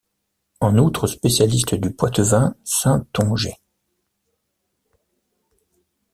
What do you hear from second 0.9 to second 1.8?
spécialiste